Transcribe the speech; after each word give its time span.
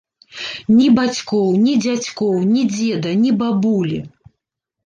Ні 0.77 0.87
бацькоў, 0.99 1.43
ні 1.65 1.73
дзядзькоў, 1.83 2.31
ні 2.57 2.61
дзеда, 2.75 3.11
ні 3.27 3.35
бабулі. 3.43 3.99